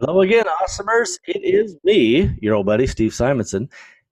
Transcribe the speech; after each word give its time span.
Hello 0.00 0.22
again, 0.22 0.44
Awesomers. 0.60 1.20
It 1.28 1.44
is 1.44 1.76
me, 1.84 2.36
your 2.42 2.56
old 2.56 2.66
buddy, 2.66 2.84
Steve 2.84 3.14
Simonson, 3.14 3.68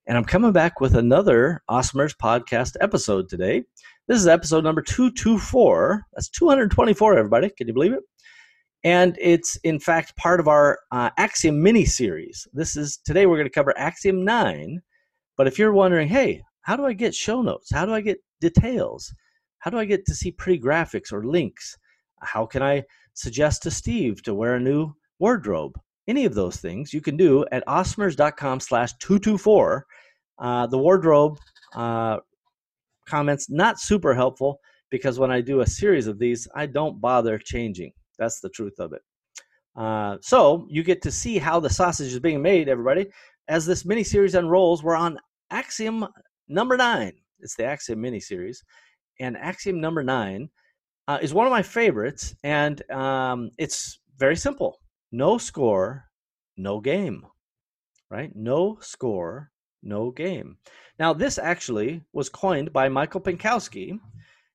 and 0.07 0.17
I'm 0.17 0.25
coming 0.25 0.53
back 0.53 0.81
with 0.81 0.95
another 0.95 1.61
Awesomers 1.69 2.17
podcast 2.17 2.77
episode 2.81 3.29
today. 3.29 3.65
This 4.07 4.21
is 4.21 4.29
episode 4.29 4.63
number 4.63 4.81
224. 4.81 6.07
That's 6.13 6.29
224, 6.29 7.19
everybody. 7.19 7.51
Can 7.51 7.67
you 7.67 7.75
believe 7.75 7.95
it? 7.95 8.05
And 8.85 9.19
it's, 9.21 9.57
in 9.65 9.81
fact, 9.81 10.17
part 10.17 10.39
of 10.39 10.47
our 10.47 10.79
uh, 10.93 11.11
Axiom 11.19 11.61
mini 11.61 11.85
series. 11.85 12.47
This 12.53 12.77
is 12.77 12.99
today 12.99 13.27
we're 13.27 13.39
going 13.39 13.49
to 13.49 13.51
cover 13.51 13.77
Axiom 13.77 14.25
9. 14.25 14.81
But 15.37 15.49
if 15.49 15.59
you're 15.59 15.73
wondering, 15.73 16.07
hey, 16.07 16.45
how 16.61 16.77
do 16.77 16.87
I 16.87 16.93
get 16.93 17.13
show 17.13 17.43
notes? 17.43 17.73
How 17.73 17.87
do 17.87 17.93
I 17.93 18.03
get 18.03 18.19
details? 18.41 19.13
How 19.59 19.73
do 19.73 19.79
I 19.79 19.85
get 19.85 20.07
to 20.07 20.15
see 20.15 20.31
pretty 20.31 20.63
graphics 20.63 21.13
or 21.13 21.27
links? 21.27 21.77
How 22.21 22.47
can 22.47 22.63
I 22.63 22.85
suggest 23.15 23.65
to 23.65 23.73
Steve 23.73 24.23
to 24.23 24.33
wear 24.33 24.55
a 24.55 24.61
new 24.61 24.95
wardrobe, 25.23 25.79
any 26.09 26.25
of 26.25 26.35
those 26.35 26.57
things 26.57 26.93
you 26.93 27.01
can 27.01 27.17
do 27.17 27.47
at 27.53 27.65
awesomers.com 27.67 28.59
slash 28.59 28.93
224. 28.95 29.87
Uh, 30.41 30.67
the 30.67 30.77
wardrobe 30.77 31.39
uh, 31.77 32.19
comments, 33.07 33.49
not 33.49 33.79
super 33.79 34.15
helpful 34.15 34.59
because 34.91 35.21
when 35.21 35.31
I 35.31 35.41
do 35.41 35.61
a 35.61 35.67
series 35.67 36.09
of 36.09 36.19
these, 36.19 36.49
I 36.57 36.67
don't 36.67 37.01
bother 37.01 37.39
changing. 37.39 37.93
That's 38.19 38.41
the 38.41 38.49
truth 38.49 38.81
of 38.81 38.93
it. 38.95 39.03
Uh, 39.77 40.17
so 40.21 40.67
you 40.69 40.83
get 40.83 41.01
to 41.03 41.13
see 41.13 41.39
how 41.39 41.61
the 41.61 41.71
sausage 41.71 42.13
is 42.13 42.19
being 42.19 42.43
made, 42.43 42.69
everybody. 42.69 43.07
As 43.47 43.65
this 43.65 43.85
mini 43.85 44.03
series 44.03 44.35
unrolls, 44.35 44.83
we're 44.83 44.97
on 44.97 45.21
axiom 45.53 46.09
number 46.49 46.77
nine. 46.77 47.13
It's 47.39 47.55
the 47.55 47.65
axiom 47.65 48.01
mini 48.01 48.19
series. 48.19 48.65
And 49.21 49.37
axiom 49.37 49.81
number 49.81 50.03
nine 50.03 50.51
uh, 51.07 51.21
is 51.23 51.33
one 51.33 51.47
of 51.47 51.53
my 51.53 51.63
favorites. 51.63 52.35
And 52.43 52.83
um, 52.91 53.53
it's 53.57 54.01
very 54.19 54.35
simple 54.35 54.82
no 55.13 55.37
score, 55.39 56.07
no 56.57 56.81
game, 56.81 57.27
right? 58.11 58.35
No 58.35 58.79
score, 58.81 59.51
no 59.83 60.11
game. 60.11 60.57
Now, 60.99 61.13
this 61.13 61.39
actually 61.39 62.03
was 62.13 62.29
coined 62.29 62.73
by 62.73 62.89
Michael 62.89 63.21
Pinkowski. 63.21 63.99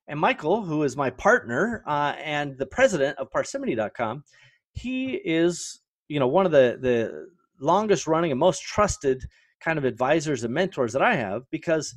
And 0.08 0.18
Michael, 0.18 0.62
who 0.62 0.82
is 0.84 0.96
my 0.96 1.10
partner 1.10 1.82
uh, 1.86 2.14
and 2.22 2.56
the 2.56 2.66
president 2.66 3.18
of 3.18 3.30
parsimony.com, 3.30 4.24
he 4.72 5.14
is, 5.14 5.80
you 6.08 6.18
know, 6.18 6.28
one 6.28 6.46
of 6.46 6.52
the, 6.52 6.78
the 6.80 7.28
longest 7.60 8.06
running 8.06 8.30
and 8.30 8.40
most 8.40 8.62
trusted 8.62 9.22
kind 9.60 9.78
of 9.78 9.84
advisors 9.84 10.44
and 10.44 10.54
mentors 10.54 10.92
that 10.94 11.02
I 11.02 11.14
have 11.14 11.42
because 11.50 11.94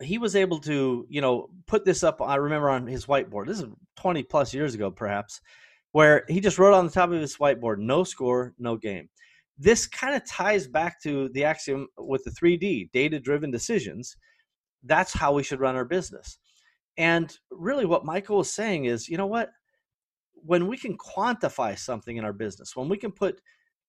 he 0.00 0.18
was 0.18 0.36
able 0.36 0.60
to, 0.60 1.06
you 1.08 1.20
know, 1.20 1.48
put 1.66 1.84
this 1.84 2.04
up. 2.04 2.20
I 2.22 2.36
remember 2.36 2.70
on 2.70 2.86
his 2.86 3.06
whiteboard. 3.06 3.46
This 3.46 3.60
is 3.60 3.66
20 3.96 4.22
plus 4.24 4.54
years 4.54 4.74
ago, 4.74 4.90
perhaps 4.90 5.40
where 5.94 6.24
he 6.28 6.40
just 6.40 6.58
wrote 6.58 6.74
on 6.74 6.84
the 6.84 6.90
top 6.90 7.12
of 7.12 7.20
his 7.20 7.36
whiteboard, 7.36 7.78
no 7.78 8.02
score, 8.02 8.52
no 8.58 8.76
game. 8.76 9.08
This 9.56 9.86
kind 9.86 10.16
of 10.16 10.26
ties 10.26 10.66
back 10.66 11.00
to 11.02 11.28
the 11.28 11.44
axiom 11.44 11.86
with 11.96 12.24
the 12.24 12.32
3D, 12.32 12.90
data 12.90 13.20
driven 13.20 13.52
decisions. 13.52 14.16
That's 14.82 15.12
how 15.12 15.32
we 15.32 15.44
should 15.44 15.60
run 15.60 15.76
our 15.76 15.84
business. 15.84 16.38
And 16.98 17.32
really, 17.52 17.84
what 17.84 18.04
Michael 18.04 18.38
was 18.38 18.52
saying 18.52 18.86
is 18.86 19.08
you 19.08 19.16
know 19.16 19.28
what? 19.28 19.50
When 20.34 20.66
we 20.66 20.76
can 20.76 20.98
quantify 20.98 21.78
something 21.78 22.16
in 22.16 22.24
our 22.24 22.32
business, 22.32 22.74
when 22.74 22.88
we 22.88 22.96
can 22.96 23.12
put 23.12 23.40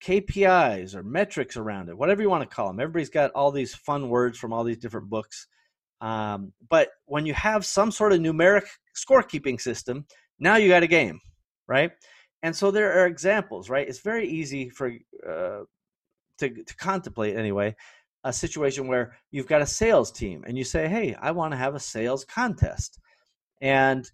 KPIs 0.04 0.94
or 0.94 1.02
metrics 1.02 1.58
around 1.58 1.90
it, 1.90 1.98
whatever 1.98 2.22
you 2.22 2.30
want 2.30 2.48
to 2.48 2.56
call 2.56 2.68
them, 2.68 2.80
everybody's 2.80 3.10
got 3.10 3.32
all 3.32 3.52
these 3.52 3.74
fun 3.74 4.10
words 4.10 4.38
from 4.38 4.54
all 4.54 4.64
these 4.64 4.78
different 4.78 5.10
books. 5.10 5.48
Um, 6.02 6.54
but 6.70 6.90
when 7.06 7.26
you 7.26 7.34
have 7.34 7.66
some 7.66 7.90
sort 7.90 8.14
of 8.14 8.20
numeric 8.20 8.68
scorekeeping 8.96 9.60
system, 9.60 10.06
now 10.38 10.58
you 10.58 10.70
got 10.70 10.84
a 10.84 10.88
game 10.88 11.20
right? 11.68 11.92
And 12.44 12.56
so 12.56 12.72
there 12.72 13.00
are 13.00 13.08
examples, 13.08 13.70
right? 13.70 13.88
It's 13.88 14.00
very 14.02 14.28
easy 14.28 14.70
for 14.70 14.92
uh, 15.28 15.62
to 16.40 16.50
to 16.64 16.76
contemplate 16.78 17.36
anyway 17.36 17.76
a 18.24 18.34
situation 18.34 18.88
where 18.88 19.16
you've 19.32 19.48
got 19.48 19.62
a 19.62 19.68
sales 19.68 20.12
team 20.12 20.44
and 20.48 20.58
you 20.58 20.64
say, 20.64 20.88
"Hey, 20.88 21.16
I 21.16 21.32
want 21.32 21.54
to 21.54 21.58
have 21.58 21.76
a 21.76 21.80
sales 21.80 22.26
contest," 22.26 23.00
and 23.62 24.10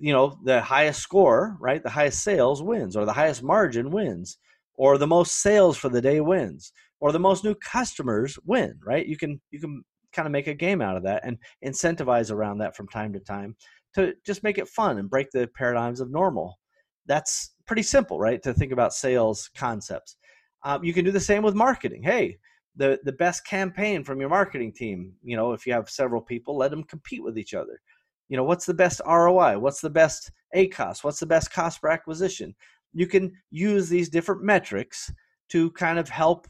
you 0.00 0.12
know 0.12 0.38
the 0.44 0.60
highest 0.60 1.00
score, 1.00 1.56
right? 1.60 1.82
The 1.82 1.90
highest 1.90 2.22
sales 2.22 2.62
wins, 2.62 2.96
or 2.96 3.04
the 3.04 3.12
highest 3.12 3.42
margin 3.42 3.90
wins, 3.90 4.38
or 4.74 4.98
the 4.98 5.06
most 5.06 5.36
sales 5.42 5.76
for 5.76 5.88
the 5.88 6.02
day 6.02 6.20
wins, 6.20 6.72
or 7.00 7.12
the 7.12 7.18
most 7.20 7.44
new 7.44 7.54
customers 7.54 8.38
win, 8.44 8.78
right? 8.84 9.06
You 9.06 9.16
can 9.16 9.40
you 9.50 9.60
can 9.60 9.82
kind 10.12 10.26
of 10.26 10.32
make 10.32 10.46
a 10.46 10.54
game 10.54 10.80
out 10.82 10.96
of 10.96 11.02
that 11.04 11.22
and 11.24 11.38
incentivize 11.64 12.30
around 12.30 12.58
that 12.58 12.76
from 12.76 12.88
time 12.88 13.12
to 13.12 13.20
time 13.20 13.56
to 13.94 14.14
just 14.24 14.42
make 14.42 14.58
it 14.58 14.68
fun 14.68 14.98
and 14.98 15.10
break 15.10 15.30
the 15.30 15.48
paradigms 15.54 16.00
of 16.00 16.10
normal 16.10 16.58
that's 17.06 17.54
pretty 17.66 17.82
simple, 17.82 18.18
right? 18.18 18.42
To 18.42 18.54
think 18.54 18.72
about 18.72 18.94
sales 18.94 19.50
concepts. 19.56 20.16
Um, 20.64 20.84
you 20.84 20.92
can 20.92 21.04
do 21.04 21.12
the 21.12 21.20
same 21.20 21.42
with 21.42 21.54
marketing. 21.54 22.02
Hey, 22.02 22.38
the 22.76 22.98
the 23.04 23.12
best 23.12 23.46
campaign 23.46 24.04
from 24.04 24.20
your 24.20 24.28
marketing 24.28 24.72
team. 24.72 25.14
You 25.22 25.36
know, 25.36 25.52
if 25.52 25.66
you 25.66 25.72
have 25.72 25.88
several 25.88 26.20
people, 26.20 26.56
let 26.56 26.70
them 26.70 26.84
compete 26.84 27.22
with 27.22 27.38
each 27.38 27.54
other. 27.54 27.80
You 28.28 28.36
know, 28.36 28.44
what's 28.44 28.66
the 28.66 28.74
best 28.74 29.00
ROI? 29.06 29.58
What's 29.58 29.80
the 29.80 29.90
best 29.90 30.30
ACOS? 30.54 31.04
What's 31.04 31.20
the 31.20 31.26
best 31.26 31.52
cost 31.52 31.80
per 31.80 31.88
acquisition? 31.88 32.54
You 32.92 33.06
can 33.06 33.32
use 33.50 33.88
these 33.88 34.08
different 34.08 34.42
metrics 34.42 35.12
to 35.50 35.70
kind 35.72 35.98
of 35.98 36.08
help 36.08 36.48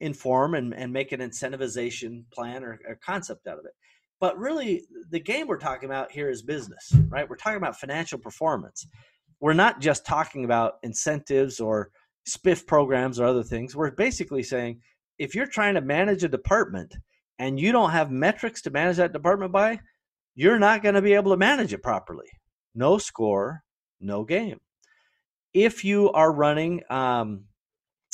inform 0.00 0.54
and, 0.54 0.74
and 0.74 0.92
make 0.92 1.12
an 1.12 1.20
incentivization 1.20 2.24
plan 2.32 2.62
or, 2.62 2.80
or 2.86 2.98
concept 3.02 3.46
out 3.46 3.58
of 3.58 3.64
it. 3.64 3.72
But 4.20 4.38
really, 4.38 4.84
the 5.10 5.20
game 5.20 5.46
we're 5.46 5.58
talking 5.58 5.88
about 5.88 6.12
here 6.12 6.28
is 6.28 6.42
business, 6.42 6.92
right? 7.08 7.28
We're 7.28 7.36
talking 7.36 7.56
about 7.56 7.80
financial 7.80 8.18
performance 8.18 8.86
we're 9.40 9.52
not 9.52 9.80
just 9.80 10.06
talking 10.06 10.44
about 10.44 10.74
incentives 10.82 11.60
or 11.60 11.90
spiff 12.28 12.66
programs 12.66 13.20
or 13.20 13.26
other 13.26 13.42
things. 13.42 13.76
We're 13.76 13.90
basically 13.90 14.42
saying 14.42 14.80
if 15.18 15.34
you're 15.34 15.46
trying 15.46 15.74
to 15.74 15.80
manage 15.80 16.24
a 16.24 16.28
department 16.28 16.94
and 17.38 17.58
you 17.58 17.72
don't 17.72 17.90
have 17.90 18.10
metrics 18.10 18.62
to 18.62 18.70
manage 18.70 18.96
that 18.96 19.12
department 19.12 19.52
by, 19.52 19.80
you're 20.34 20.58
not 20.58 20.82
going 20.82 20.94
to 20.94 21.02
be 21.02 21.14
able 21.14 21.32
to 21.32 21.36
manage 21.36 21.72
it 21.72 21.82
properly. 21.82 22.26
No 22.74 22.98
score, 22.98 23.62
no 24.00 24.24
game. 24.24 24.60
If 25.52 25.84
you 25.84 26.10
are 26.12 26.32
running 26.32 26.82
um, 26.90 27.44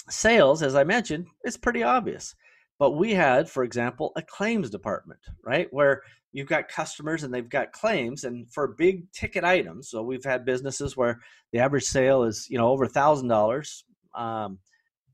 sales, 0.09 0.63
as 0.63 0.75
I 0.75 0.85
mentioned, 0.85 1.27
it's 1.43 1.57
pretty 1.57 1.83
obvious. 1.83 2.35
But 2.79 2.93
we 2.93 3.13
had, 3.15 3.49
for 3.49 3.63
example, 3.63 4.13
a 4.17 4.23
claims 4.23 4.71
department, 4.71 5.21
right? 5.45 5.69
Where 5.71 6.03
you've 6.33 6.49
got 6.49 6.69
customers 6.69 7.23
and 7.23 7.33
they've 7.35 7.49
got 7.49 7.73
claims 7.73 8.25
and 8.25 8.51
for 8.53 8.69
big 8.69 9.11
ticket 9.13 9.45
items 9.45 9.89
so 9.91 10.03
we've 10.03 10.25
had 10.25 10.45
businesses 10.45 10.97
where 10.97 11.19
the 11.53 11.59
average 11.59 11.85
sale 11.85 12.23
is 12.23 12.47
you 12.49 12.59
know 12.59 12.69
over 12.69 12.85
a 12.85 12.89
thousand 12.89 13.29
dollars 13.29 13.85
um, 14.15 14.59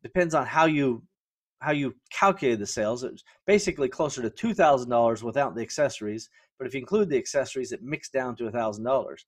depends 0.03 0.35
on 0.35 0.47
how 0.47 0.67
you 0.67 1.03
how 1.61 1.73
you 1.73 1.95
calculate 2.11 2.59
the 2.59 2.67
sales. 2.67 3.03
It's 3.03 3.25
basically 3.47 3.89
closer 3.89 4.23
to 4.23 4.31
two 4.31 4.55
thousand 4.55 4.91
dollars 4.91 5.23
without 5.23 5.55
the 5.55 5.63
accessories 5.63 6.29
but 6.59 6.67
if 6.67 6.73
you 6.73 6.81
include 6.81 7.11
the 7.11 7.19
accessories 7.19 7.73
it 7.73 7.83
mixed 7.83 8.13
down 8.13 8.37
to 8.37 8.47
a 8.47 8.51
thousand 8.51 8.85
dollars. 8.85 9.27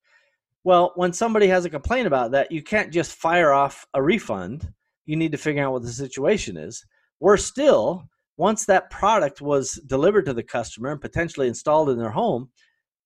Well 0.65 0.93
when 0.97 1.13
somebody 1.13 1.47
has 1.49 1.65
a 1.65 1.71
complaint 1.71 2.07
about 2.07 2.31
that 2.33 2.53
you 2.53 2.63
can't 2.63 2.93
just 2.93 3.13
fire 3.13 3.53
off 3.53 3.87
a 3.95 4.03
refund. 4.03 4.73
You 5.07 5.17
need 5.17 5.33
to 5.33 5.39
figure 5.39 5.65
out 5.65 5.73
what 5.73 5.83
the 5.83 5.89
situation 5.89 6.57
is. 6.57 6.85
Worse 7.21 7.47
still 7.47 8.09
once 8.39 8.65
that 8.65 8.89
product 8.89 9.43
was 9.43 9.75
delivered 9.87 10.25
to 10.25 10.33
the 10.33 10.45
customer 10.45 10.93
and 10.93 11.01
potentially 11.01 11.49
installed 11.49 11.91
in 11.91 11.99
their 11.99 12.11
home, 12.11 12.49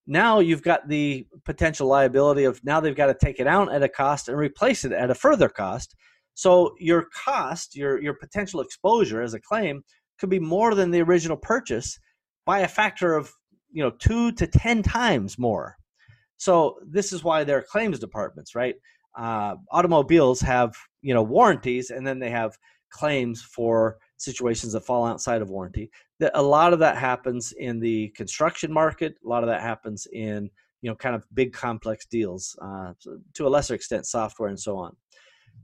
now 0.06 0.40
you've 0.40 0.62
got 0.62 0.88
the 0.88 1.26
potential 1.44 1.88
liability 1.88 2.44
of 2.44 2.62
now 2.64 2.80
they've 2.80 2.94
got 2.94 3.06
to 3.06 3.14
take 3.14 3.40
it 3.40 3.46
out 3.46 3.72
at 3.72 3.82
a 3.82 3.88
cost 3.88 4.28
and 4.28 4.36
replace 4.36 4.84
it 4.84 4.92
at 4.92 5.10
a 5.10 5.14
further 5.14 5.48
cost. 5.48 5.96
So 6.34 6.74
your 6.78 7.06
cost, 7.24 7.74
your 7.74 8.00
your 8.00 8.14
potential 8.14 8.60
exposure 8.60 9.22
as 9.22 9.34
a 9.34 9.40
claim 9.40 9.82
could 10.18 10.30
be 10.30 10.38
more 10.38 10.74
than 10.74 10.90
the 10.90 11.02
original 11.02 11.36
purchase 11.36 11.98
by 12.44 12.60
a 12.60 12.68
factor 12.68 13.14
of 13.14 13.32
you 13.70 13.82
know 13.82 13.90
two 13.90 14.32
to 14.32 14.46
ten 14.46 14.82
times 14.82 15.38
more. 15.38 15.76
So 16.36 16.76
this 16.86 17.12
is 17.12 17.24
why 17.24 17.44
there 17.44 17.58
are 17.58 17.62
claims 17.62 17.98
departments, 17.98 18.54
right? 18.54 18.74
Uh, 19.16 19.54
automobiles 19.70 20.40
have 20.40 20.74
you 21.00 21.14
know 21.14 21.22
warranties, 21.22 21.90
and 21.90 22.06
then 22.06 22.18
they 22.18 22.30
have 22.30 22.56
claims 22.92 23.42
for 23.42 23.98
situations 24.18 24.72
that 24.72 24.86
fall 24.86 25.04
outside 25.04 25.42
of 25.42 25.50
warranty. 25.50 25.90
That 26.20 26.32
a 26.34 26.42
lot 26.42 26.72
of 26.72 26.78
that 26.78 26.96
happens 26.96 27.52
in 27.58 27.80
the 27.80 28.08
construction 28.10 28.72
market. 28.72 29.14
A 29.24 29.28
lot 29.28 29.42
of 29.42 29.48
that 29.48 29.60
happens 29.60 30.06
in 30.12 30.48
you 30.80 30.90
know 30.90 30.96
kind 30.96 31.14
of 31.14 31.24
big 31.34 31.52
complex 31.52 32.06
deals, 32.06 32.56
uh, 32.62 32.92
to 33.34 33.46
a 33.46 33.50
lesser 33.50 33.74
extent 33.74 34.06
software 34.06 34.48
and 34.48 34.60
so 34.60 34.76
on. 34.76 34.96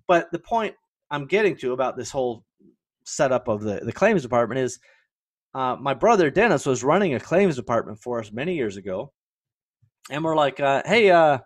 But 0.06 0.30
the 0.32 0.38
point 0.38 0.74
I'm 1.10 1.26
getting 1.26 1.56
to 1.58 1.72
about 1.72 1.96
this 1.96 2.10
whole 2.10 2.44
setup 3.04 3.48
of 3.48 3.62
the 3.62 3.80
the 3.84 3.92
claims 3.92 4.22
department 4.22 4.60
is 4.60 4.78
uh, 5.54 5.76
my 5.80 5.94
brother 5.94 6.30
Dennis 6.30 6.66
was 6.66 6.84
running 6.84 7.14
a 7.14 7.20
claims 7.20 7.56
department 7.56 8.00
for 8.00 8.20
us 8.20 8.32
many 8.32 8.54
years 8.54 8.76
ago, 8.76 9.12
and 10.10 10.24
we're 10.24 10.36
like, 10.36 10.60
uh, 10.60 10.82
hey, 10.84 11.10
uh, 11.10 11.38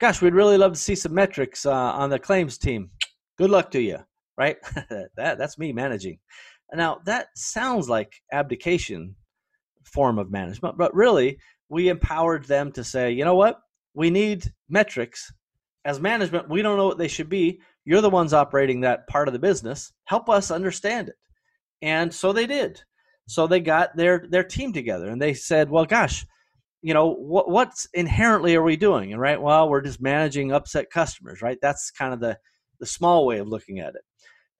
gosh, 0.00 0.20
we'd 0.20 0.34
really 0.34 0.58
love 0.58 0.72
to 0.72 0.78
see 0.78 0.94
some 0.94 1.14
metrics 1.14 1.64
uh, 1.64 1.72
on 1.72 2.10
the 2.10 2.18
claims 2.18 2.58
team. 2.58 2.90
Good 3.38 3.50
luck 3.50 3.70
to 3.70 3.80
you 3.80 4.00
right? 4.40 4.56
that 5.16 5.36
that's 5.38 5.58
me 5.58 5.70
managing. 5.70 6.18
Now 6.72 7.00
that 7.04 7.28
sounds 7.36 7.90
like 7.90 8.14
abdication 8.32 9.14
form 9.84 10.18
of 10.18 10.30
management, 10.30 10.78
but 10.78 10.94
really 10.94 11.38
we 11.68 11.90
empowered 11.90 12.46
them 12.46 12.72
to 12.72 12.82
say, 12.82 13.12
you 13.12 13.24
know 13.24 13.36
what? 13.36 13.60
We 13.92 14.08
need 14.08 14.50
metrics. 14.68 15.30
As 15.84 16.00
management, 16.00 16.48
we 16.48 16.62
don't 16.62 16.78
know 16.78 16.86
what 16.86 16.98
they 16.98 17.08
should 17.08 17.28
be. 17.28 17.60
you're 17.84 18.00
the 18.00 18.10
ones 18.10 18.32
operating 18.32 18.80
that 18.80 19.06
part 19.08 19.28
of 19.28 19.32
the 19.32 19.38
business. 19.38 19.92
Help 20.04 20.30
us 20.30 20.50
understand 20.50 21.08
it. 21.08 21.16
And 21.82 22.12
so 22.12 22.32
they 22.32 22.46
did. 22.46 22.80
So 23.26 23.46
they 23.46 23.60
got 23.60 23.94
their 23.94 24.24
their 24.30 24.44
team 24.44 24.72
together 24.72 25.08
and 25.08 25.20
they 25.20 25.34
said, 25.34 25.70
well, 25.70 25.84
gosh, 25.84 26.24
you 26.80 26.94
know 26.94 27.12
what 27.12 27.50
what's 27.50 27.86
inherently 27.92 28.54
are 28.56 28.62
we 28.62 28.76
doing? 28.76 29.12
And 29.12 29.20
right, 29.20 29.40
well, 29.40 29.68
we're 29.68 29.82
just 29.82 30.00
managing 30.00 30.50
upset 30.52 30.90
customers, 30.90 31.42
right? 31.42 31.58
That's 31.60 31.90
kind 31.90 32.14
of 32.14 32.20
the 32.20 32.38
the 32.80 32.86
small 32.86 33.26
way 33.26 33.38
of 33.38 33.48
looking 33.48 33.80
at 33.80 33.94
it. 33.94 34.02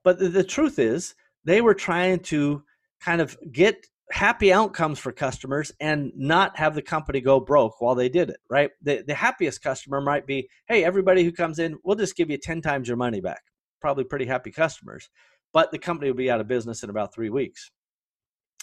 But 0.04 0.18
the, 0.18 0.28
the 0.28 0.44
truth 0.44 0.78
is, 0.78 1.14
they 1.44 1.60
were 1.60 1.74
trying 1.74 2.20
to 2.20 2.62
kind 3.00 3.20
of 3.20 3.36
get 3.50 3.86
happy 4.10 4.52
outcomes 4.52 4.98
for 4.98 5.12
customers 5.12 5.72
and 5.80 6.12
not 6.16 6.58
have 6.58 6.74
the 6.74 6.82
company 6.82 7.20
go 7.20 7.38
broke 7.38 7.80
while 7.80 7.94
they 7.94 8.08
did 8.08 8.30
it, 8.30 8.40
right? 8.48 8.70
The, 8.82 9.04
the 9.06 9.14
happiest 9.14 9.62
customer 9.62 10.00
might 10.00 10.26
be, 10.26 10.48
hey, 10.68 10.84
everybody 10.84 11.22
who 11.24 11.32
comes 11.32 11.58
in, 11.58 11.78
we'll 11.84 11.96
just 11.96 12.16
give 12.16 12.30
you 12.30 12.36
10 12.36 12.60
times 12.60 12.88
your 12.88 12.96
money 12.96 13.20
back. 13.20 13.42
Probably 13.80 14.04
pretty 14.04 14.26
happy 14.26 14.50
customers, 14.50 15.08
but 15.52 15.70
the 15.70 15.78
company 15.78 16.10
will 16.10 16.16
be 16.16 16.30
out 16.30 16.40
of 16.40 16.48
business 16.48 16.82
in 16.82 16.90
about 16.90 17.14
three 17.14 17.30
weeks. 17.30 17.70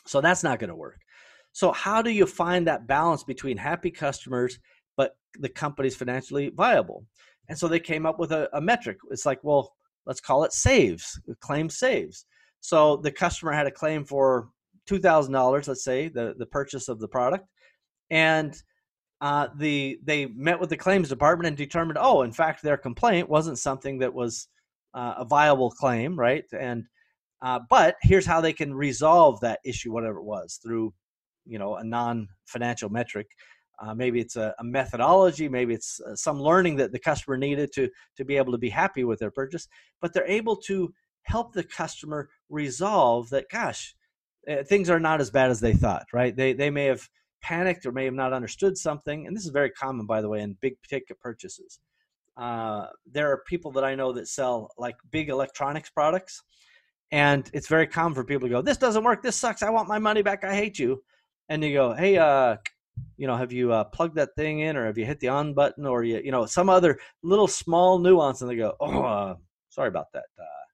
So 0.05 0.21
that's 0.21 0.43
not 0.43 0.59
going 0.59 0.69
to 0.69 0.75
work. 0.75 0.99
So, 1.53 1.71
how 1.71 2.01
do 2.03 2.11
you 2.11 2.27
find 2.27 2.67
that 2.67 2.87
balance 2.87 3.23
between 3.23 3.57
happy 3.57 3.89
customers, 3.89 4.59
but 4.95 5.17
the 5.39 5.49
company's 5.49 5.95
financially 5.95 6.49
viable? 6.49 7.05
And 7.49 7.57
so 7.57 7.67
they 7.67 7.79
came 7.79 8.05
up 8.05 8.19
with 8.19 8.31
a, 8.31 8.49
a 8.55 8.61
metric. 8.61 8.97
It's 9.09 9.25
like, 9.25 9.39
well, 9.43 9.73
let's 10.07 10.21
call 10.21 10.43
it 10.43 10.53
saves, 10.53 11.19
claim 11.41 11.69
saves. 11.69 12.25
So 12.61 12.97
the 12.97 13.11
customer 13.11 13.51
had 13.51 13.67
a 13.67 13.71
claim 13.71 14.05
for 14.05 14.49
two 14.87 14.99
thousand 14.99 15.33
dollars, 15.33 15.67
let's 15.67 15.83
say, 15.83 16.07
the 16.07 16.33
the 16.37 16.45
purchase 16.47 16.87
of 16.87 16.99
the 16.99 17.07
product, 17.07 17.45
and 18.09 18.59
uh, 19.21 19.47
the 19.57 19.99
they 20.03 20.27
met 20.27 20.59
with 20.59 20.69
the 20.69 20.77
claims 20.77 21.09
department 21.09 21.47
and 21.47 21.57
determined, 21.57 21.99
oh, 22.01 22.23
in 22.23 22.31
fact, 22.31 22.63
their 22.63 22.77
complaint 22.77 23.29
wasn't 23.29 23.59
something 23.59 23.99
that 23.99 24.13
was 24.13 24.47
uh, 24.93 25.15
a 25.17 25.25
viable 25.25 25.69
claim, 25.69 26.17
right? 26.17 26.45
And 26.57 26.85
uh, 27.41 27.59
but 27.69 27.95
here's 28.01 28.25
how 28.25 28.41
they 28.41 28.53
can 28.53 28.73
resolve 28.73 29.39
that 29.41 29.59
issue, 29.63 29.91
whatever 29.91 30.19
it 30.19 30.25
was, 30.25 30.59
through 30.63 30.93
you 31.45 31.59
know 31.59 31.75
a 31.75 31.83
non-financial 31.83 32.89
metric. 32.89 33.27
Uh, 33.79 33.93
maybe 33.93 34.19
it's 34.19 34.35
a, 34.35 34.55
a, 34.59 34.63
methodology, 34.63 35.47
maybe 35.47 35.73
it's 35.73 35.99
uh, 36.01 36.15
some 36.15 36.41
learning 36.41 36.75
that 36.77 36.91
the 36.91 36.99
customer 36.99 37.37
needed 37.37 37.71
to 37.71 37.89
to 38.15 38.25
be 38.25 38.37
able 38.37 38.51
to 38.51 38.57
be 38.57 38.69
happy 38.69 39.03
with 39.03 39.19
their 39.19 39.31
purchase. 39.31 39.67
But 40.01 40.13
they're 40.13 40.27
able 40.27 40.55
to 40.67 40.93
help 41.23 41.53
the 41.53 41.63
customer 41.63 42.29
resolve 42.49 43.29
that. 43.29 43.45
Gosh, 43.51 43.95
uh, 44.49 44.63
things 44.63 44.89
are 44.89 44.99
not 44.99 45.21
as 45.21 45.29
bad 45.29 45.51
as 45.51 45.59
they 45.59 45.73
thought. 45.73 46.05
Right? 46.11 46.35
They 46.35 46.53
they 46.53 46.71
may 46.71 46.85
have 46.85 47.07
panicked 47.41 47.85
or 47.85 47.91
may 47.91 48.05
have 48.05 48.15
not 48.15 48.33
understood 48.33 48.77
something, 48.77 49.27
and 49.27 49.35
this 49.35 49.45
is 49.45 49.51
very 49.51 49.69
common, 49.69 50.07
by 50.07 50.21
the 50.21 50.29
way, 50.29 50.41
in 50.41 50.57
big 50.59 50.77
ticket 50.89 51.19
purchases. 51.19 51.79
Uh, 52.35 52.87
there 53.11 53.31
are 53.31 53.43
people 53.47 53.71
that 53.71 53.83
I 53.83 53.95
know 53.95 54.11
that 54.13 54.27
sell 54.27 54.71
like 54.77 54.95
big 55.11 55.29
electronics 55.29 55.91
products, 55.91 56.41
and 57.11 57.49
it's 57.53 57.67
very 57.67 57.87
common 57.87 58.15
for 58.15 58.23
people 58.23 58.47
to 58.47 58.53
go, 58.53 58.61
"This 58.63 58.77
doesn't 58.77 59.03
work. 59.03 59.21
This 59.21 59.35
sucks. 59.35 59.61
I 59.61 59.69
want 59.69 59.87
my 59.87 59.99
money 59.99 60.23
back. 60.23 60.43
I 60.43 60.55
hate 60.55 60.79
you." 60.79 61.03
And 61.49 61.63
you 61.63 61.73
go, 61.73 61.93
"Hey, 61.93 62.17
uh, 62.17 62.57
you 63.17 63.27
know, 63.27 63.35
have 63.35 63.51
you 63.51 63.71
uh, 63.71 63.83
plugged 63.83 64.15
that 64.15 64.35
thing 64.35 64.59
in, 64.59 64.77
or 64.77 64.85
have 64.85 64.97
you 64.97 65.05
hit 65.05 65.19
the 65.19 65.29
on 65.29 65.53
button, 65.53 65.85
or 65.85 66.03
you, 66.03 66.21
you 66.23 66.31
know, 66.31 66.45
some 66.45 66.69
other 66.69 66.99
little 67.23 67.47
small 67.47 67.99
nuance?" 67.99 68.41
And 68.41 68.49
they 68.49 68.55
go, 68.55 68.75
"Oh, 68.79 69.01
uh, 69.01 69.35
sorry 69.69 69.89
about 69.89 70.11
that. 70.13 70.25
Uh, 70.39 70.65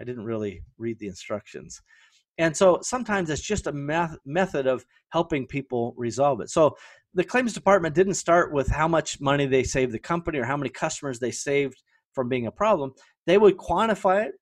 I 0.00 0.04
didn't 0.04 0.24
really 0.24 0.62
read 0.78 0.98
the 0.98 1.08
instructions." 1.08 1.80
And 2.38 2.56
so 2.56 2.80
sometimes 2.82 3.30
it's 3.30 3.42
just 3.42 3.66
a 3.66 3.72
math- 3.72 4.18
method 4.24 4.66
of 4.66 4.84
helping 5.10 5.46
people 5.46 5.94
resolve 5.96 6.40
it. 6.40 6.50
So 6.50 6.76
the 7.14 7.24
claims 7.24 7.52
department 7.52 7.94
didn't 7.94 8.14
start 8.14 8.52
with 8.52 8.68
how 8.68 8.88
much 8.88 9.20
money 9.20 9.46
they 9.46 9.62
saved 9.62 9.92
the 9.92 10.00
company 10.00 10.38
or 10.38 10.44
how 10.44 10.56
many 10.56 10.70
customers 10.70 11.20
they 11.20 11.30
saved 11.30 11.80
from 12.12 12.28
being 12.28 12.46
a 12.46 12.52
problem. 12.52 12.92
They 13.26 13.38
would 13.38 13.56
quantify 13.56 14.26
it. 14.26 14.32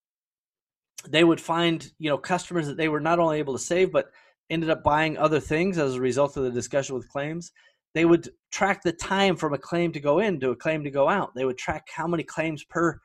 They 1.09 1.25
would 1.25 1.41
find, 1.41 1.87
you 1.99 2.09
know, 2.09 2.17
customers 2.17 2.67
that 2.67 2.77
they 2.77 2.89
were 2.89 3.01
not 3.01 3.19
only 3.19 3.39
able 3.39 3.55
to 3.55 3.59
save, 3.59 3.93
but 3.93 4.07
ended 4.53 4.71
up 4.71 4.85
buying 4.85 5.19
other 5.19 5.41
things 5.41 5.79
as 5.79 5.95
a 5.95 6.01
result 6.01 6.37
of 6.37 6.45
the 6.45 6.51
discussion 6.51 6.95
with 6.95 7.09
claims. 7.09 7.53
They 7.95 8.05
would 8.05 8.29
track 8.51 8.83
the 8.83 8.93
time 8.93 9.37
from 9.37 9.53
a 9.53 9.59
claim 9.59 9.93
to 9.93 10.01
go 10.01 10.21
in 10.21 10.39
to 10.41 10.51
a 10.51 10.57
claim 10.57 10.85
to 10.85 10.91
go 10.91 11.09
out. 11.09 11.35
They 11.35 11.45
would 11.45 11.59
track 11.59 11.89
how 11.95 12.07
many 12.07 12.23
claims 12.23 12.65
per 12.65 13.01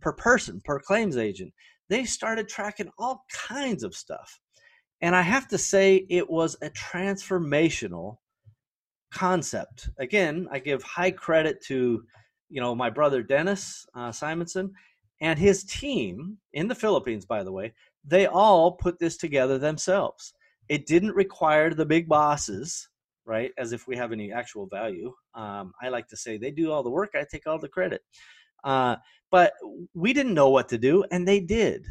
per 0.00 0.12
person, 0.12 0.60
per 0.64 0.80
claims 0.80 1.16
agent 1.16 1.52
they 1.92 2.06
started 2.06 2.48
tracking 2.48 2.90
all 2.98 3.26
kinds 3.30 3.82
of 3.82 3.94
stuff. 3.94 4.40
And 5.02 5.14
I 5.14 5.20
have 5.20 5.46
to 5.48 5.58
say, 5.58 6.06
it 6.08 6.30
was 6.30 6.56
a 6.62 6.70
transformational 6.70 8.16
concept. 9.12 9.90
Again, 9.98 10.48
I 10.50 10.58
give 10.58 10.82
high 10.82 11.10
credit 11.10 11.62
to, 11.66 12.02
you 12.48 12.60
know, 12.62 12.74
my 12.74 12.88
brother 12.88 13.22
Dennis 13.22 13.84
uh, 13.94 14.10
Simonson 14.10 14.72
and 15.20 15.38
his 15.38 15.64
team 15.64 16.38
in 16.54 16.66
the 16.66 16.74
Philippines. 16.74 17.26
By 17.26 17.42
the 17.42 17.52
way, 17.52 17.74
they 18.06 18.26
all 18.26 18.72
put 18.72 18.98
this 18.98 19.18
together 19.18 19.58
themselves. 19.58 20.32
It 20.72 20.86
didn't 20.86 21.14
require 21.14 21.74
the 21.74 21.84
big 21.84 22.08
bosses, 22.08 22.88
right? 23.26 23.50
As 23.58 23.72
if 23.72 23.86
we 23.86 23.94
have 23.94 24.10
any 24.10 24.32
actual 24.32 24.66
value. 24.66 25.12
Um, 25.34 25.74
I 25.82 25.90
like 25.90 26.08
to 26.08 26.16
say 26.16 26.38
they 26.38 26.50
do 26.50 26.72
all 26.72 26.82
the 26.82 26.88
work. 26.88 27.10
I 27.14 27.26
take 27.30 27.46
all 27.46 27.58
the 27.58 27.68
credit. 27.68 28.00
Uh, 28.64 28.96
but 29.30 29.52
we 29.92 30.14
didn't 30.14 30.32
know 30.32 30.48
what 30.48 30.70
to 30.70 30.78
do, 30.78 31.04
and 31.10 31.28
they 31.28 31.40
did. 31.40 31.86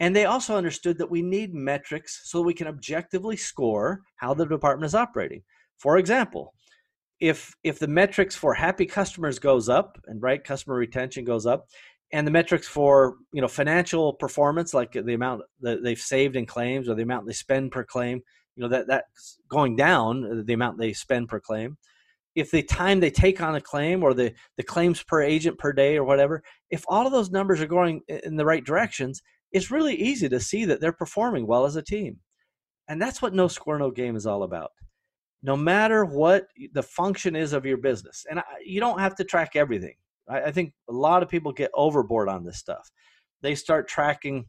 And 0.00 0.14
they 0.14 0.24
also 0.24 0.56
understood 0.56 0.98
that 0.98 1.08
we 1.08 1.22
need 1.22 1.54
metrics 1.54 2.22
so 2.24 2.42
we 2.42 2.52
can 2.52 2.66
objectively 2.66 3.36
score 3.36 4.00
how 4.16 4.34
the 4.34 4.44
department 4.44 4.86
is 4.86 4.96
operating. 4.96 5.44
For 5.78 5.96
example, 5.96 6.52
if 7.20 7.54
if 7.62 7.78
the 7.78 7.86
metrics 7.86 8.34
for 8.34 8.54
happy 8.54 8.86
customers 8.86 9.38
goes 9.38 9.68
up 9.68 9.98
and 10.08 10.20
right 10.20 10.42
customer 10.42 10.74
retention 10.74 11.24
goes 11.24 11.46
up, 11.46 11.68
and 12.12 12.26
the 12.26 12.30
metrics 12.30 12.68
for 12.68 13.16
you 13.32 13.40
know 13.40 13.48
financial 13.48 14.14
performance, 14.14 14.74
like 14.74 14.92
the 14.92 15.14
amount 15.14 15.42
that 15.60 15.82
they've 15.82 15.98
saved 15.98 16.36
in 16.36 16.46
claims 16.46 16.88
or 16.88 16.94
the 16.94 17.02
amount 17.02 17.26
they 17.26 17.32
spend 17.32 17.72
per 17.72 17.84
claim, 17.84 18.22
you 18.56 18.62
know 18.62 18.68
that 18.68 18.86
that's 18.86 19.38
going 19.48 19.76
down, 19.76 20.24
uh, 20.24 20.42
the 20.44 20.52
amount 20.52 20.78
they 20.78 20.92
spend 20.92 21.28
per 21.28 21.40
claim, 21.40 21.76
if 22.36 22.50
the 22.50 22.62
time 22.62 23.00
they 23.00 23.10
take 23.10 23.40
on 23.40 23.56
a 23.56 23.60
claim 23.60 24.04
or 24.04 24.12
the, 24.12 24.32
the 24.58 24.62
claims 24.62 25.02
per 25.02 25.22
agent 25.22 25.58
per 25.58 25.72
day 25.72 25.96
or 25.96 26.04
whatever, 26.04 26.42
if 26.70 26.84
all 26.86 27.06
of 27.06 27.12
those 27.12 27.30
numbers 27.30 27.60
are 27.62 27.66
going 27.66 28.02
in 28.08 28.36
the 28.36 28.44
right 28.44 28.64
directions, 28.64 29.22
it's 29.52 29.70
really 29.70 29.94
easy 29.94 30.28
to 30.28 30.38
see 30.38 30.66
that 30.66 30.80
they're 30.80 30.92
performing 30.92 31.46
well 31.46 31.64
as 31.64 31.76
a 31.76 31.82
team. 31.82 32.18
And 32.88 33.00
that's 33.00 33.22
what 33.22 33.34
No 33.34 33.48
Score, 33.48 33.78
No 33.78 33.90
Game 33.90 34.16
is 34.16 34.26
all 34.26 34.42
about. 34.42 34.70
No 35.42 35.56
matter 35.56 36.04
what 36.04 36.46
the 36.72 36.82
function 36.82 37.34
is 37.34 37.54
of 37.54 37.64
your 37.64 37.78
business, 37.78 38.26
and 38.30 38.40
you 38.64 38.80
don't 38.80 39.00
have 39.00 39.14
to 39.16 39.24
track 39.24 39.56
everything. 39.56 39.94
I, 40.28 40.50
think 40.50 40.72
a 40.88 40.92
lot 40.92 41.22
of 41.22 41.28
people 41.28 41.52
get 41.52 41.70
overboard 41.74 42.28
on 42.28 42.44
this 42.44 42.58
stuff. 42.58 42.90
They 43.42 43.54
start 43.54 43.88
tracking, 43.88 44.46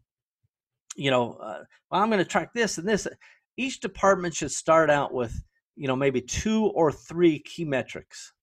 you 0.96 1.12
know, 1.12 1.34
uh, 1.34 1.64
well, 1.92 2.02
I'm 2.02 2.10
going 2.10 2.24
to 2.24 2.26
track 2.26 2.54
this 2.54 2.78
and 2.78 2.88
this. 2.88 3.07
Each 3.57 3.80
department 3.80 4.34
should 4.36 4.52
start 4.52 4.90
out 4.90 5.14
with 5.14 5.40
you 5.78 5.88
know 5.88 5.96
maybe 5.96 6.19
two 6.19 6.66
or 6.66 6.92
three 6.92 7.40
key 7.40 7.64
metrics 7.64 8.34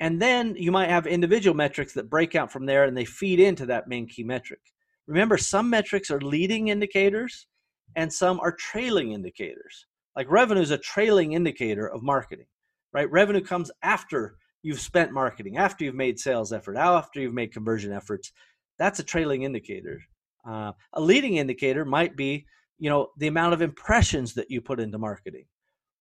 and 0.00 0.20
then 0.20 0.56
you 0.56 0.72
might 0.72 0.88
have 0.88 1.06
individual 1.06 1.54
metrics 1.54 1.92
that 1.92 2.10
break 2.10 2.34
out 2.34 2.50
from 2.50 2.64
there 2.66 2.84
and 2.84 2.96
they 2.96 3.04
feed 3.04 3.38
into 3.38 3.66
that 3.66 3.86
main 3.86 4.08
key 4.08 4.24
metric 4.24 4.60
remember 5.06 5.36
some 5.36 5.70
metrics 5.70 6.10
are 6.10 6.20
leading 6.20 6.68
indicators 6.68 7.46
and 7.94 8.12
some 8.12 8.40
are 8.40 8.52
trailing 8.52 9.12
indicators 9.12 9.86
like 10.16 10.30
revenue 10.30 10.62
is 10.62 10.70
a 10.70 10.78
trailing 10.78 11.34
indicator 11.34 11.86
of 11.86 12.02
marketing 12.02 12.46
right 12.92 13.10
revenue 13.12 13.42
comes 13.42 13.70
after 13.82 14.36
you've 14.62 14.80
spent 14.80 15.12
marketing 15.12 15.56
after 15.56 15.84
you've 15.84 15.94
made 15.94 16.18
sales 16.18 16.52
effort 16.52 16.76
after 16.76 17.20
you've 17.20 17.34
made 17.34 17.52
conversion 17.52 17.92
efforts 17.92 18.32
that's 18.80 18.98
a 18.98 19.04
trailing 19.04 19.42
indicator. 19.42 20.00
Uh, 20.48 20.72
a 20.94 21.00
leading 21.00 21.36
indicator 21.36 21.84
might 21.84 22.16
be 22.16 22.46
you 22.78 22.88
know 22.88 23.08
the 23.18 23.26
amount 23.26 23.52
of 23.52 23.60
impressions 23.60 24.32
that 24.34 24.50
you 24.50 24.62
put 24.62 24.80
into 24.80 24.96
marketing 24.98 25.44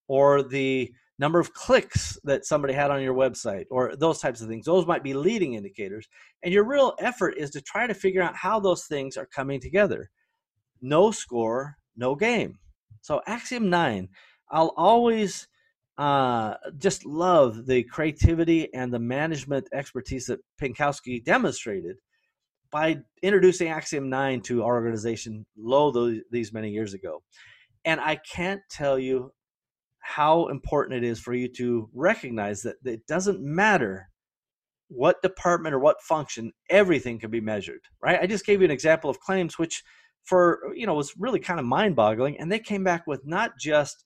or 0.08 0.42
the 0.42 0.90
number 1.20 1.42
of 1.42 1.54
clicks 1.54 2.18
that 2.24 2.46
somebody 2.46 2.74
had 2.74 2.90
on 2.90 3.02
your 3.02 3.14
website 3.14 3.66
or 3.70 3.98
those 3.98 4.20
types 4.20 4.40
of 4.40 4.48
things. 4.48 4.66
Those 4.66 4.88
might 4.88 5.04
be 5.04 5.14
leading 5.14 5.56
indicators 5.56 6.08
and 6.42 6.54
your 6.54 6.64
real 6.64 6.94
effort 7.00 7.32
is 7.38 7.50
to 7.52 7.62
try 7.62 7.86
to 7.86 7.94
figure 7.94 8.22
out 8.22 8.38
how 8.38 8.62
those 8.62 8.86
things 8.86 9.18
are 9.18 9.26
coming 9.26 9.60
together. 9.60 10.10
No 10.82 11.12
score 11.12 11.76
no 11.98 12.16
game. 12.16 12.58
So 13.02 13.22
axiom 13.28 13.70
9 13.70 14.08
i'll 14.52 14.74
always 14.78 15.49
uh, 16.00 16.56
just 16.78 17.06
love 17.06 17.66
the 17.66 17.84
creativity 17.84 18.74
and 18.74 18.92
the 18.92 19.00
management 19.00 19.68
expertise 19.74 20.28
that 20.28 20.40
pinkowski 20.60 21.24
demonstrated 21.24 21.98
by 22.72 22.98
introducing 23.22 23.68
axiom 23.68 24.10
9 24.10 24.40
to 24.42 24.64
our 24.64 24.76
organization 24.76 25.46
low 25.58 25.92
these 26.32 26.54
many 26.54 26.70
years 26.70 26.94
ago. 26.94 27.22
And 27.84 28.00
i 28.00 28.16
can't 28.16 28.62
tell 28.72 28.98
you 28.98 29.34
how 30.00 30.48
important 30.48 31.04
it 31.04 31.08
is 31.08 31.20
for 31.20 31.34
you 31.34 31.50
to 31.50 31.90
recognize 31.94 32.62
that 32.62 32.78
it 32.86 33.06
doesn't 33.06 33.42
matter 33.42 34.10
what 34.88 35.22
department 35.22 35.76
or 35.76 35.80
what 35.80 36.02
function 36.02 36.54
everything 36.70 37.20
can 37.20 37.30
be 37.30 37.42
measured 37.42 37.82
right? 38.02 38.20
I 38.22 38.26
just 38.26 38.46
gave 38.46 38.62
you 38.62 38.66
an 38.66 38.72
example 38.72 39.10
of 39.10 39.20
claims 39.20 39.60
which 39.60 39.84
for 40.24 40.62
you 40.76 40.86
know 40.86 40.94
was 40.94 41.14
really 41.18 41.40
kind 41.40 41.60
of 41.60 41.66
mind 41.66 41.98
boggling 41.98 42.40
and 42.40 42.50
they 42.50 42.60
came 42.60 42.86
back 42.86 43.06
with 43.06 43.26
not 43.26 43.52
just 43.60 44.06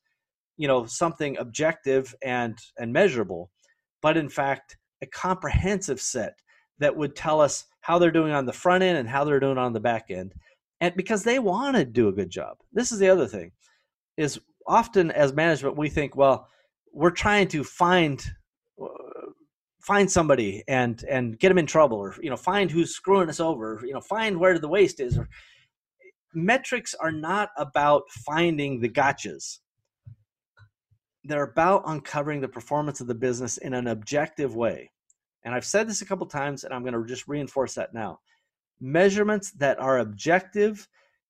you 0.57 0.67
know 0.67 0.85
something 0.85 1.37
objective 1.37 2.13
and 2.23 2.57
and 2.77 2.93
measurable 2.93 3.49
but 4.01 4.17
in 4.17 4.29
fact 4.29 4.77
a 5.01 5.05
comprehensive 5.07 5.99
set 5.99 6.35
that 6.79 6.95
would 6.95 7.15
tell 7.15 7.41
us 7.41 7.65
how 7.81 7.99
they're 7.99 8.11
doing 8.11 8.31
on 8.31 8.45
the 8.45 8.53
front 8.53 8.83
end 8.83 8.97
and 8.97 9.07
how 9.07 9.23
they're 9.23 9.39
doing 9.39 9.57
on 9.57 9.73
the 9.73 9.79
back 9.79 10.05
end. 10.09 10.33
And 10.81 10.95
because 10.95 11.23
they 11.23 11.39
want 11.39 11.75
to 11.75 11.85
do 11.85 12.07
a 12.07 12.13
good 12.13 12.29
job. 12.29 12.57
This 12.71 12.91
is 12.91 12.99
the 12.99 13.09
other 13.09 13.27
thing 13.27 13.51
is 14.17 14.39
often 14.67 15.11
as 15.11 15.33
management 15.33 15.77
we 15.77 15.89
think, 15.89 16.15
well, 16.15 16.47
we're 16.93 17.11
trying 17.11 17.47
to 17.49 17.63
find 17.63 18.23
uh, 18.81 18.87
find 19.81 20.09
somebody 20.09 20.63
and 20.67 21.03
and 21.09 21.37
get 21.39 21.49
them 21.49 21.57
in 21.57 21.65
trouble 21.65 21.97
or 21.97 22.15
you 22.21 22.29
know 22.29 22.37
find 22.37 22.71
who's 22.71 22.95
screwing 22.95 23.29
us 23.29 23.39
over 23.39 23.81
you 23.83 23.93
know 23.93 23.99
find 23.99 24.39
where 24.39 24.57
the 24.57 24.67
waste 24.67 24.99
is 24.99 25.17
or 25.17 25.27
metrics 26.33 26.93
are 26.93 27.11
not 27.11 27.49
about 27.57 28.03
finding 28.25 28.79
the 28.79 28.87
gotchas 28.87 29.59
they're 31.23 31.43
about 31.43 31.83
uncovering 31.85 32.41
the 32.41 32.47
performance 32.47 33.01
of 33.01 33.07
the 33.07 33.15
business 33.15 33.57
in 33.57 33.73
an 33.73 33.87
objective 33.87 34.55
way 34.55 34.91
and 35.43 35.53
i've 35.53 35.65
said 35.65 35.87
this 35.87 36.01
a 36.01 36.05
couple 36.05 36.25
times 36.25 36.63
and 36.63 36.73
i'm 36.73 36.83
going 36.83 36.93
to 36.93 37.05
just 37.05 37.27
reinforce 37.27 37.75
that 37.75 37.93
now 37.93 38.19
measurements 38.79 39.51
that 39.51 39.79
are 39.79 39.99
objective 39.99 40.87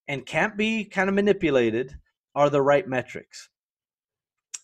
and 0.08 0.26
can't 0.26 0.58
be 0.58 0.84
kind 0.84 1.10
of 1.10 1.16
manipulated 1.16 1.96
are 2.36 2.50
the 2.50 2.62
right 2.62 2.88
metrics 2.88 3.50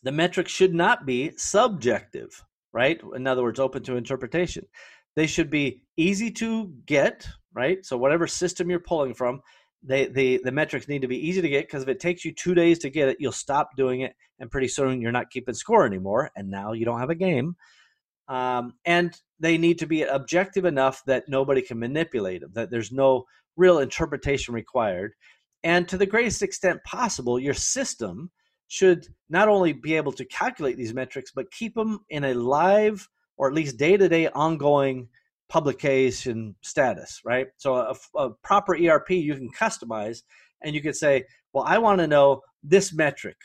the 0.04 0.12
metrics 0.12 0.52
should 0.52 0.74
not 0.74 1.06
be 1.06 1.32
subjective 1.38 2.44
right? 2.72 3.02
In 3.16 3.28
other 3.28 3.44
words, 3.44 3.60
open 3.60 3.84
to 3.84 3.96
interpretation. 3.96 4.66
They 5.16 5.28
should 5.28 5.50
be 5.50 5.82
easy 5.98 6.32
to 6.32 6.72
get, 6.86 7.28
right? 7.54 7.86
So 7.86 7.98
whatever 7.98 8.28
system 8.28 8.70
you're 8.70 8.80
pulling 8.80 9.14
from, 9.14 9.42
they, 9.84 10.08
the 10.08 10.42
the 10.44 10.52
metrics 10.52 10.88
need 10.88 11.02
to 11.02 11.08
be 11.08 11.28
easy 11.28 11.42
to 11.42 11.50
get 11.50 11.66
because 11.66 11.84
if 11.84 11.90
it 11.90 12.00
takes 12.00 12.26
you 12.26 12.34
two 12.34 12.54
days 12.54 12.80
to 12.80 12.90
get 12.90 13.10
it, 13.10 13.18
you'll 13.20 13.32
stop 13.32 13.70
doing 13.78 14.02
it, 14.02 14.14
and 14.40 14.52
pretty 14.52 14.68
soon 14.68 15.02
you're 15.02 15.12
not 15.12 15.30
keeping 15.30 15.54
score 15.54 15.86
anymore, 15.86 16.32
and 16.36 16.50
now 16.50 16.74
you 16.74 16.86
don't 16.86 17.00
have 17.00 17.10
a 17.10 17.16
game. 17.16 17.56
Um, 18.28 18.74
and 18.86 19.20
they 19.40 19.58
need 19.58 19.80
to 19.80 19.88
be 19.88 20.04
objective 20.04 20.66
enough 20.66 21.02
that 21.08 21.24
nobody 21.28 21.62
can 21.62 21.80
manipulate 21.80 22.42
them, 22.42 22.52
that 22.54 22.70
there's 22.70 22.92
no 22.92 23.26
real 23.58 23.80
interpretation 23.80 24.54
required. 24.54 25.14
And 25.64 25.88
to 25.88 25.98
the 25.98 26.06
greatest 26.06 26.42
extent 26.42 26.84
possible, 26.84 27.40
your 27.40 27.54
system 27.54 28.32
should 28.68 29.08
not 29.30 29.50
only 29.50 29.74
be 29.74 29.96
able 29.96 30.12
to 30.14 30.26
calculate 30.26 30.78
these 30.78 30.94
metrics, 30.94 31.32
but 31.34 31.52
keep 31.52 31.74
them 31.74 32.00
in 32.10 32.24
a 32.24 32.34
live 32.34 33.08
or 33.38 33.48
at 33.48 33.56
least 33.56 33.78
day 33.78 33.98
to 33.98 34.08
day 34.08 34.28
ongoing 34.28 35.08
publication 35.50 36.56
status, 36.62 37.22
right? 37.26 37.48
So 37.58 37.76
a, 37.76 37.96
a, 38.18 38.30
proper 38.44 38.76
ERP 38.76 39.12
you 39.12 39.36
can 39.36 39.50
customize 39.50 40.22
and 40.64 40.76
you 40.76 40.82
could 40.82 40.96
say, 40.96 41.26
well, 41.54 41.64
I 41.68 41.78
want 41.80 42.00
to 42.00 42.08
know 42.08 42.42
this 42.64 42.94
metric. 42.94 43.38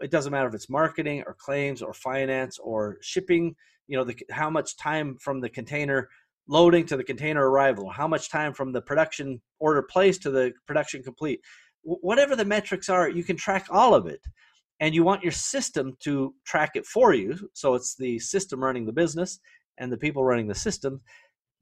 It 0.00 0.10
doesn't 0.10 0.32
matter 0.32 0.48
if 0.48 0.54
it's 0.54 0.68
marketing 0.68 1.22
or 1.26 1.34
claims 1.38 1.82
or 1.82 1.94
finance 1.94 2.58
or 2.58 2.98
shipping, 3.00 3.54
you 3.86 3.96
know, 3.96 4.04
the, 4.04 4.16
how 4.30 4.50
much 4.50 4.76
time 4.76 5.16
from 5.20 5.40
the 5.40 5.48
container 5.48 6.08
loading 6.48 6.84
to 6.86 6.96
the 6.96 7.04
container 7.04 7.48
arrival, 7.48 7.88
how 7.88 8.08
much 8.08 8.28
time 8.30 8.52
from 8.52 8.72
the 8.72 8.82
production 8.82 9.40
order 9.60 9.82
placed 9.82 10.22
to 10.22 10.30
the 10.30 10.52
production 10.66 11.02
complete 11.02 11.40
whatever 11.82 12.36
the 12.36 12.44
metrics 12.44 12.88
are, 12.88 13.08
you 13.08 13.24
can 13.24 13.36
track 13.36 13.66
all 13.70 13.94
of 13.94 14.06
it. 14.06 14.20
And 14.80 14.94
you 14.94 15.04
want 15.04 15.22
your 15.22 15.32
system 15.32 15.94
to 16.00 16.34
track 16.46 16.70
it 16.74 16.86
for 16.86 17.12
you. 17.12 17.50
So 17.52 17.74
it's 17.74 17.96
the 17.96 18.18
system 18.18 18.62
running 18.62 18.86
the 18.86 18.92
business 18.92 19.38
and 19.78 19.92
the 19.92 19.98
people 19.98 20.24
running 20.24 20.48
the 20.48 20.54
system. 20.54 21.00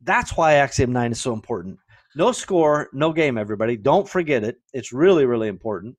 That's 0.02 0.36
why 0.36 0.54
Axiom 0.54 0.92
9 0.92 1.12
is 1.12 1.20
so 1.20 1.32
important. 1.32 1.78
No 2.16 2.32
score, 2.32 2.88
no 2.92 3.12
game, 3.12 3.36
everybody. 3.36 3.76
Don't 3.76 4.08
forget 4.08 4.44
it. 4.44 4.56
It's 4.72 4.92
really, 4.92 5.26
really 5.26 5.48
important. 5.48 5.96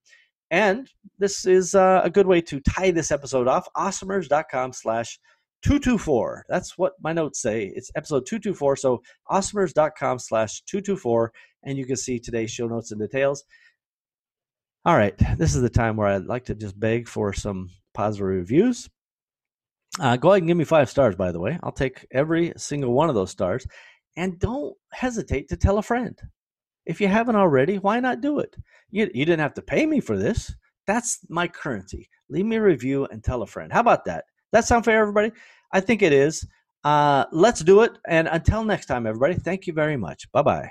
And 0.52 0.90
this 1.20 1.46
is 1.46 1.76
uh, 1.76 2.02
a 2.04 2.10
good 2.10 2.26
way 2.26 2.42
to 2.42 2.60
tie 2.62 2.92
this 2.92 3.12
episode 3.12 3.48
off. 3.48 3.68
Awesomers.com 3.78 4.74
slash 4.74 5.20
224. 5.64 6.46
That's 6.50 6.78
what 6.78 6.94
my 7.02 7.14
notes 7.14 7.42
say. 7.42 7.72
It's 7.76 7.92
episode 7.96 8.26
224. 8.26 8.78
So 8.78 9.02
awesomers.com 9.30 10.20
slash 10.20 10.62
224. 10.62 11.32
And 11.64 11.78
you 11.78 11.86
can 11.86 11.98
see 11.98 12.20
today's 12.20 12.52
show 12.52 12.68
notes 12.68 12.92
and 12.92 13.00
details. 13.00 13.44
All 14.86 14.96
right, 14.96 15.16
this 15.38 15.56
is 15.56 15.62
the 15.62 15.70
time 15.70 15.98
where 15.98 16.08
I'd 16.08 16.26
like 16.26 16.46
to 16.46 16.56
just 16.56 16.80
beg 16.80 17.08
for 17.08 17.34
some 17.34 17.70
positive 17.94 18.28
reviews. 18.28 18.90
Uh, 20.00 20.16
go 20.16 20.30
ahead 20.32 20.42
and 20.42 20.48
give 20.48 20.58
me 20.58 20.64
five 20.64 20.90
stars, 20.90 21.16
by 21.16 21.32
the 21.32 21.40
way. 21.40 21.60
I'll 21.62 21.72
take 21.72 22.08
every 22.12 22.54
single 22.58 22.94
one 22.94 23.10
of 23.10 23.16
those 23.16 23.32
stars. 23.32 23.68
And 24.16 24.40
don't 24.40 24.76
hesitate 24.92 25.50
to 25.50 25.58
tell 25.58 25.78
a 25.78 25.84
friend. 25.84 26.18
If 26.86 27.00
you 27.00 27.08
haven't 27.08 27.36
already, 27.36 27.78
why 27.78 28.00
not 28.00 28.22
do 28.22 28.40
it? 28.40 28.56
You, 28.90 29.10
you 29.14 29.26
didn't 29.26 29.42
have 29.42 29.54
to 29.56 29.62
pay 29.62 29.86
me 29.86 30.00
for 30.00 30.18
this. 30.18 30.54
That's 30.88 31.20
my 31.30 31.48
currency. 31.48 32.10
Leave 32.30 32.46
me 32.46 32.56
a 32.56 32.62
review 32.62 33.06
and 33.12 33.24
tell 33.24 33.44
a 33.44 33.48
friend. 33.48 33.72
How 33.72 33.82
about 33.82 34.06
that? 34.06 34.26
That 34.52 34.66
sound 34.66 34.86
fair, 34.86 35.00
everybody? 35.02 35.32
I 35.72 35.82
think 35.82 36.02
it 36.02 36.14
is. 36.14 36.48
Uh, 36.84 37.26
let's 37.32 37.62
do 37.62 37.82
it. 37.82 37.92
And 38.08 38.28
until 38.28 38.64
next 38.64 38.88
time, 38.88 39.06
everybody, 39.06 39.36
thank 39.36 39.68
you 39.68 39.74
very 39.74 39.98
much. 39.98 40.32
Bye 40.32 40.42
bye. 40.42 40.68